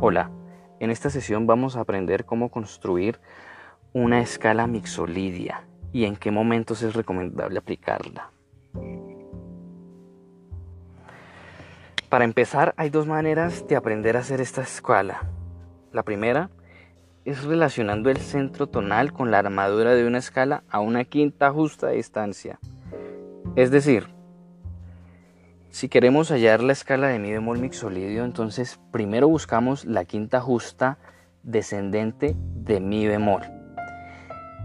[0.00, 0.30] Hola,
[0.78, 3.18] en esta sesión vamos a aprender cómo construir
[3.92, 8.30] una escala mixolidia y en qué momentos es recomendable aplicarla.
[12.08, 15.32] Para empezar, hay dos maneras de aprender a hacer esta escala.
[15.92, 16.50] La primera
[17.24, 21.88] es relacionando el centro tonal con la armadura de una escala a una quinta justa
[21.88, 22.60] distancia.
[23.56, 24.06] Es decir,
[25.70, 30.98] si queremos hallar la escala de mi bemol mixolidio, entonces primero buscamos la quinta justa
[31.42, 33.42] descendente de mi bemol.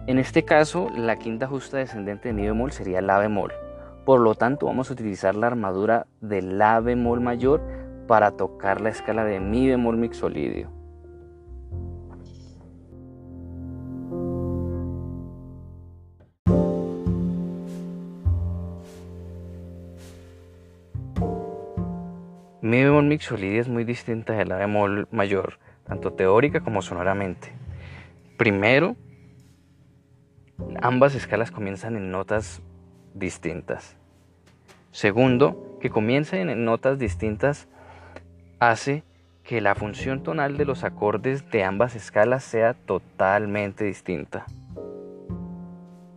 [0.07, 3.51] En este caso, la quinta justa descendente de mi bemol sería la bemol.
[4.05, 7.61] Por lo tanto, vamos a utilizar la armadura de la bemol mayor
[8.07, 10.82] para tocar la escala de mi bemol mixolidio.
[22.63, 27.51] Mi bemol mixolidia es muy distinta de la bemol mayor, tanto teórica como sonoramente.
[28.37, 28.95] Primero,
[30.81, 32.61] ambas escalas comienzan en notas
[33.13, 33.97] distintas.
[34.91, 37.67] Segundo, que comiencen en notas distintas
[38.59, 39.03] hace
[39.43, 44.45] que la función tonal de los acordes de ambas escalas sea totalmente distinta.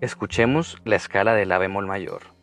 [0.00, 2.35] Escuchemos la escala de la bemol mayor.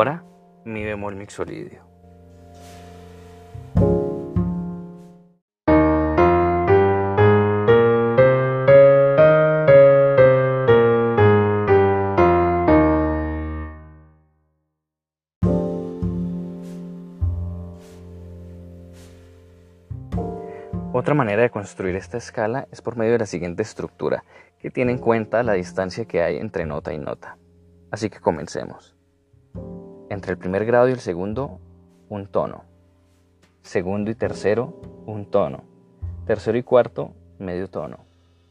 [0.00, 0.24] Ahora
[0.64, 1.82] mi bemol mixolidio.
[20.94, 24.24] Otra manera de construir esta escala es por medio de la siguiente estructura,
[24.58, 27.36] que tiene en cuenta la distancia que hay entre nota y nota.
[27.90, 28.96] Así que comencemos.
[30.10, 31.60] Entre el primer grado y el segundo,
[32.08, 32.64] un tono.
[33.62, 34.74] Segundo y tercero,
[35.06, 35.62] un tono.
[36.26, 37.98] Tercero y cuarto, medio tono.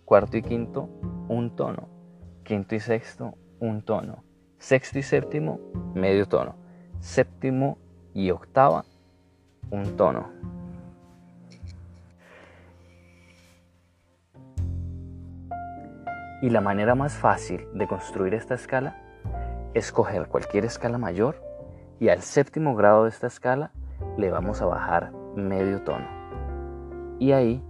[0.06, 0.88] Cuarto y quinto,
[1.28, 1.90] un tono.
[2.46, 4.24] Quinto y sexto, un tono.
[4.58, 5.60] Sexto y séptimo,
[5.94, 6.56] medio tono.
[7.02, 7.78] Séptimo
[8.14, 8.86] y octava,
[9.70, 10.30] un tono.
[16.42, 18.96] Y la manera más fácil de construir esta escala
[19.74, 21.49] es coger cualquier escala mayor
[22.00, 23.72] y al séptimo grado de esta escala
[24.18, 26.08] le vamos a bajar medio tono.
[27.20, 27.62] Y ahí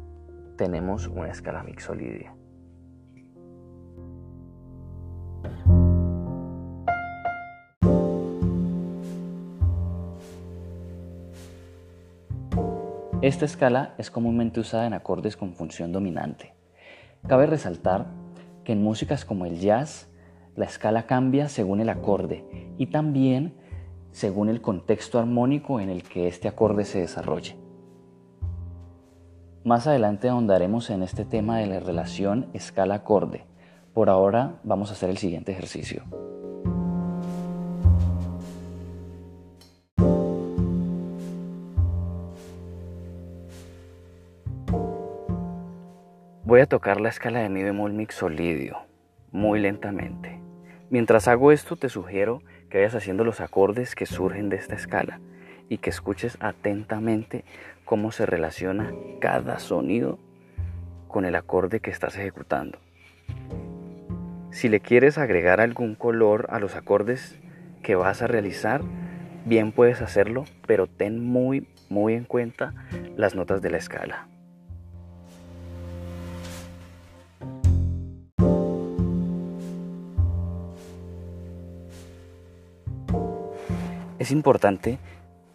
[0.55, 2.35] tenemos una escala mixolidia.
[13.21, 16.53] Esta escala es comúnmente usada en acordes con función dominante.
[17.27, 18.05] Cabe resaltar
[18.63, 20.07] que en músicas como el jazz
[20.55, 22.45] la escala cambia según el acorde
[22.77, 23.58] y también
[24.11, 27.55] según el contexto armónico en el que este acorde se desarrolle.
[29.63, 33.45] Más adelante ahondaremos en este tema de la relación escala-acorde.
[33.93, 36.03] Por ahora vamos a hacer el siguiente ejercicio.
[46.43, 48.89] Voy a tocar la escala de mi bemol mixolidio
[49.31, 50.39] muy lentamente.
[50.89, 55.19] Mientras hago esto te sugiero que vayas haciendo los acordes que surgen de esta escala
[55.69, 57.43] y que escuches atentamente
[57.85, 60.19] cómo se relaciona cada sonido
[61.07, 62.79] con el acorde que estás ejecutando.
[64.51, 67.39] Si le quieres agregar algún color a los acordes
[67.83, 68.81] que vas a realizar,
[69.45, 72.73] bien puedes hacerlo, pero ten muy muy en cuenta
[73.17, 74.27] las notas de la escala.
[84.19, 84.99] Es importante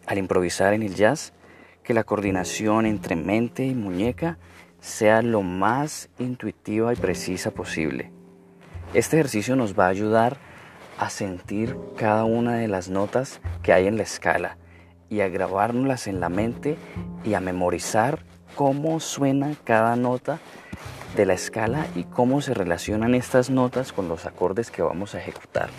[0.07, 1.33] al improvisar en el jazz
[1.83, 4.39] que la coordinación entre mente y muñeca
[4.79, 8.11] sea lo más intuitiva y precisa posible.
[8.95, 10.37] Este ejercicio nos va a ayudar
[10.97, 14.57] a sentir cada una de las notas que hay en la escala
[15.09, 16.75] y a grabárnoslas en la mente
[17.23, 18.23] y a memorizar
[18.55, 20.39] cómo suena cada nota
[21.15, 25.19] de la escala y cómo se relacionan estas notas con los acordes que vamos a
[25.19, 25.69] ejecutar.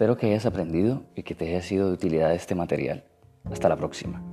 [0.00, 3.04] Espero que hayas aprendido y que te haya sido de utilidad este material.
[3.44, 4.29] Hasta la próxima.